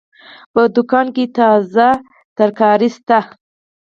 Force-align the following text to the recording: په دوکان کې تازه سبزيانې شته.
په 0.53 0.61
دوکان 0.75 1.07
کې 1.15 1.25
تازه 1.37 1.89
سبزيانې 2.35 2.87
شته. 2.95 3.19